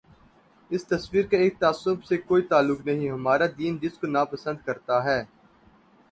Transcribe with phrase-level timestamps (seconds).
[0.71, 4.77] اس تصور کا اس تعصب سے کوئی تعلق نہیں، ہمارا دین جس کو ناپسند کر
[4.77, 5.23] تا ہے۔